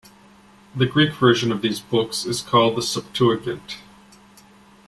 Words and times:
The 0.75 0.87
Greek 0.87 1.13
version 1.13 1.51
of 1.51 1.61
these 1.61 1.79
books 1.79 2.25
is 2.25 2.41
called 2.41 2.75
the 2.75 2.81
Septuagint. 2.81 3.77